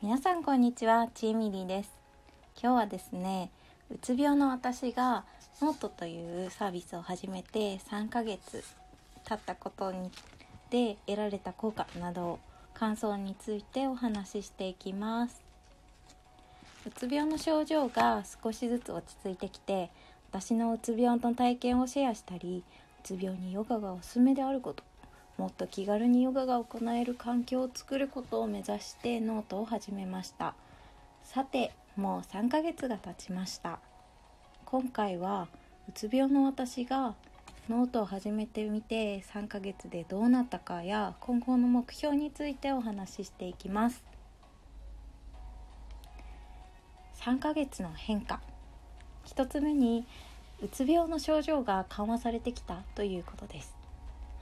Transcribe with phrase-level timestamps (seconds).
[0.00, 1.90] 皆さんこんにちはちーミリーです。
[2.62, 3.50] 今日はですね
[3.90, 5.24] うつ病の私が
[5.60, 8.62] ノートというサービスを始めて3ヶ月
[9.28, 10.12] 経ったことに
[10.70, 12.38] で得られた効果など
[12.74, 15.42] 感想についてお話ししていきます。
[16.86, 19.90] うつ病の症状が少しずつ落ち着いてきて
[20.30, 24.84] 私のうつ病の体験をシェアしたりうつ病にヨガがおすすめであること
[25.38, 30.54] もっと気軽にヨガが行える環境を作ることを目指してノートを始めました。
[31.22, 33.78] さてもう3ヶ月が経ちました。
[34.64, 35.46] 今回は
[35.88, 37.14] うつ病の私が
[37.68, 44.02] ノートを始めてみて3ヶ月でどうなったかや今後の目標についてお話ししていきます。
[47.20, 48.40] 3ヶ月の変化。
[49.26, 50.04] 1つ目に
[50.60, 53.77] うつ病の症状が緩和されてきたということです。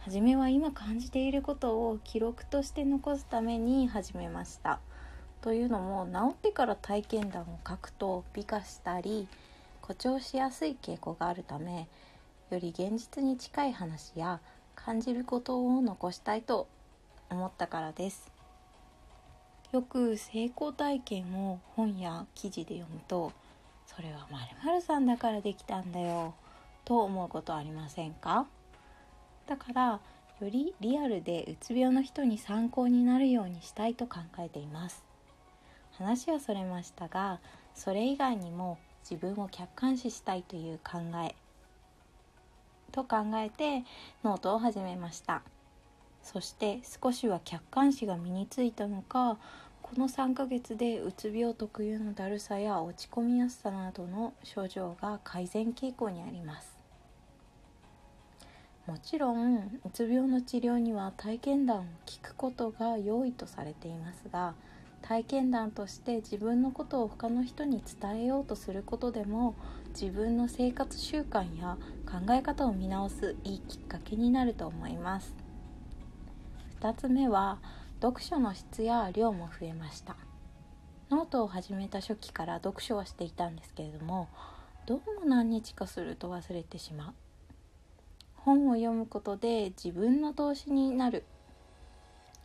[0.07, 4.79] 初めは今感じていることを記録として残すために始めました。
[5.41, 9.27] というのも治ってから体験談を書くと美化したり
[9.81, 11.89] 誇張しやすい傾向があるため
[12.51, 14.39] より現実に近い話や
[14.77, 16.69] 感じることを残したいと
[17.29, 18.31] 思ったからです。
[19.73, 23.33] よく成功体験を本や記事で読むと
[23.89, 26.35] それは〇〇さんだからできたんだよ
[26.85, 28.47] と思うことありませんか？
[29.47, 30.01] だから
[30.41, 35.05] よりリアルでうつ病の人に参考になるようにしたいと考えています。
[35.93, 37.41] 話はそれましたが
[37.75, 41.35] それ以外にも自分を客観視したいという考え
[42.93, 43.85] と考えて
[44.23, 45.43] ノートを始めました。
[46.23, 49.39] そして少しは客観視が身についたのか
[49.81, 56.76] この3ヶ月でうつ病特有のだるさや落ち込みやすさなどの症状が改善傾向にあります。
[58.87, 64.55] もちろんうつ病の治療には体験談を聞くことが良いとされていますが
[65.03, 69.55] 体験談として自分のことを他の人に伝えようとすることでも
[69.91, 75.35] 自分の生活習慣や考え方を見直すいいきっかけになると思います。
[76.81, 77.59] 2つ目は
[78.01, 80.17] 読書の質や量も増えました。
[81.11, 84.29] ノートを始めた初期から読書はしていたんですけれども
[84.87, 87.26] どうも何日かすると忘れてしまう。
[88.47, 91.25] 本を読むことで自分の投資になる。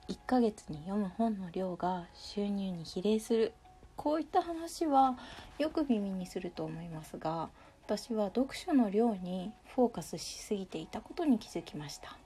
[0.09, 3.53] 1ヶ月に読む本の量が収入に比例する。
[3.97, 5.15] こういった話は
[5.59, 7.49] よく耳にすると思いますが
[7.85, 12.17] 私は読書の量にフォーカスしすぎていたことに気づきました。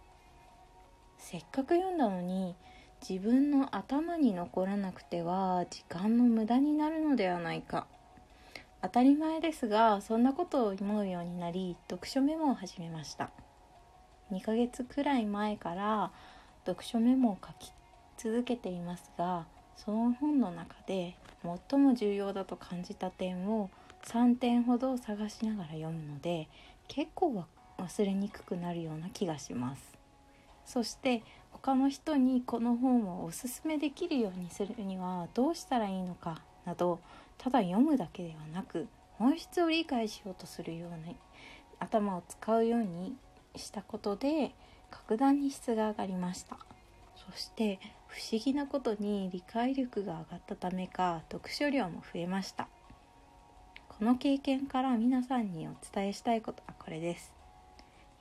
[1.17, 2.55] せっかく読んだのに
[3.07, 7.87] 自分の頭に残らなくては時間の無駄になるのではないか。
[8.81, 13.31] 当たり前ですがそんなことを思うようになり読書メモを始めました。
[14.31, 16.11] 2ヶ月くらい前から
[16.65, 17.71] 読書メモを書き
[18.17, 19.45] 続けていますが
[19.77, 21.15] その本の中で
[21.69, 23.69] 最も重要だと感じた点を
[24.05, 26.47] 3点ほど探しながら読むので
[26.87, 27.45] 結構は
[27.77, 29.95] 忘れにくくなるような気がします。
[30.65, 36.99] そして他の人にこの本をおすすめできるようにするにはどうしたらいいのかなど
[37.37, 41.15] ただ読むだけではなく本質を理解しようとするように
[41.79, 43.15] 頭を使うように
[43.57, 44.53] したことで
[44.91, 46.57] 格段に質が上がりました。
[47.15, 52.67] そして不思議なことに理解力が上がったためか読書量も増えました。
[53.87, 57.33] この経験から皆さんにお伝えしたいことはこれです。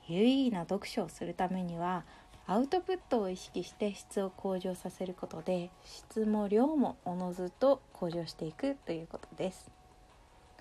[0.07, 2.03] 有意義な読書をするためには
[2.47, 9.71] アウトプットを意識して質を向上させることで質も量もおのずと向上していくということです。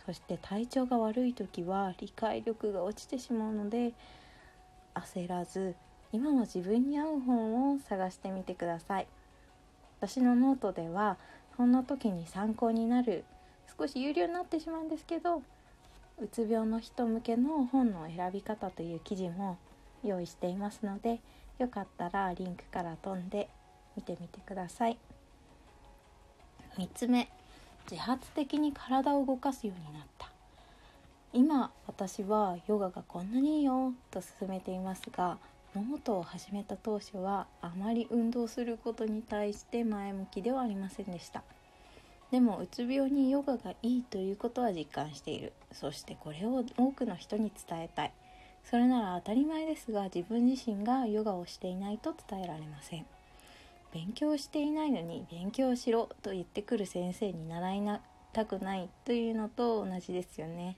[0.06, 3.92] そして体調が悪い時は理解力が落ちてしまうので
[4.94, 5.74] 焦らず
[6.12, 9.06] 今の自分に合う本を探してみてください。
[10.00, 11.16] 私のノートでは
[11.56, 13.24] そんな時に参考になる
[13.78, 15.42] 少し有料になってしまうんですけど
[16.18, 19.58] うつ病の人向けの本の選び方という記事も
[20.04, 21.20] 用意していますので
[21.58, 23.48] よかったらリンクから飛んで
[23.96, 24.98] 見てみてください。
[26.76, 27.28] 3つ目
[27.90, 30.33] 自発的に体を動かすようになった。
[31.36, 35.36] 今私はヨガがこんなにいいよと勧めていますが
[35.74, 41.42] ノートを始めた当初はあまり運動することに対して前向きではありませんでした。
[42.30, 45.52] でもうつ病にヨガがいいということは実感している。
[45.72, 48.12] そしてこれを多くの人に伝えたい。
[48.70, 53.06] それなら当たり前ですが自分自身がヨガをしていないと伝えられません。
[53.92, 58.00] 勉強していないのに勉強しろと言ってくる先生に習い
[58.32, 60.76] たくないというのと同じですよね。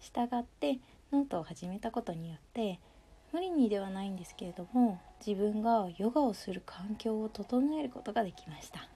[0.00, 0.78] したがって
[1.12, 2.78] ノートを始めたことによって
[3.32, 8.88] 無理にではないんですけれども自分がヨガをする環境を整えることができました。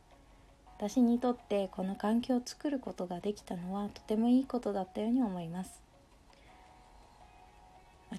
[0.76, 5.82] 私にとってこの環境を作ることができたのはとてもいいことだったように思います、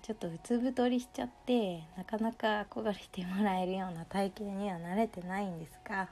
[0.02, 6.10] ちょっとうつ太りしちゃってなかなか憧れてもらえるような体型には慣れてないんですが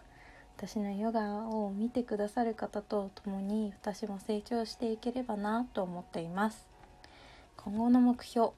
[0.58, 6.68] 私のヨガを見てくださる方と共に私も成長していければなと思っています。
[7.58, 8.50] 今後の目標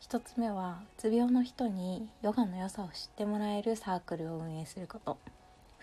[0.00, 5.18] 1つ目はうつ病の人にヨガの良さを知ってもらえるサークルを運営すること。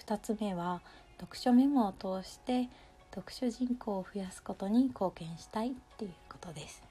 [0.04, 0.82] 2つ目は
[1.20, 2.70] 読書メモを通して
[3.14, 6.82] 読書人口を増やすことに貢献したいっていうことです。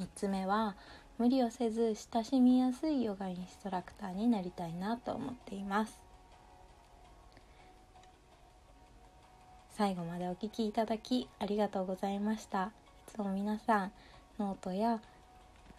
[0.00, 0.74] 3つ目は
[1.18, 6.09] 無理をせず親しみやすいヨガインストラクターになりたいなと思っています。
[9.80, 12.64] 最後までお聴きいただきありがとうございました。
[13.08, 13.92] いつも皆さん
[14.38, 15.00] ノートや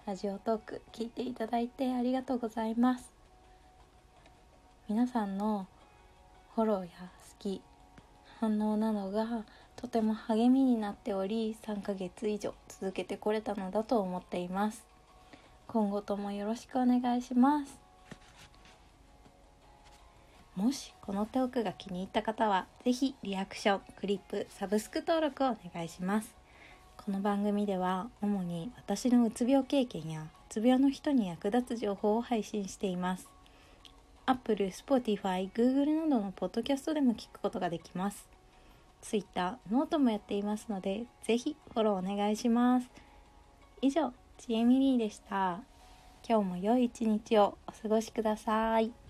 [0.08, 3.14] ラジオトーク聞いていただいてありがとうございます。
[4.90, 5.68] 皆さんの
[6.56, 7.62] フォローや好き
[8.40, 9.44] 反応などが
[9.76, 14.84] とても励みになっており3ヶ月以上続けてこれたのだと思っています。
[15.68, 17.81] 今後ともよろしくお願いします。
[20.56, 26.34] もしこのトークが気に入った方は是非リアクションクリップサブスク登録をお願いします
[26.98, 33.30] この番組では主に私のうつ病経験やうつ病の人に役立つ情報を配信しています
[34.26, 38.32] Apple、Spotify、Google などのポッドキャストでも聞くことができます
[39.02, 42.90] Twitter、ノートもやっていますので、ぜひフォローお願いします。
[43.82, 45.60] 以上、ちえみりーでした。
[46.28, 49.01] 今日も良い一日をお過ごしください。